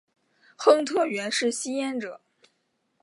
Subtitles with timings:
[0.57, 2.21] 亨特原是吸烟者。